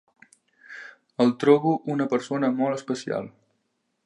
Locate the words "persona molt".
2.15-2.83